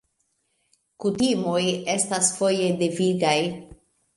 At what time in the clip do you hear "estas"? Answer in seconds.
1.97-2.33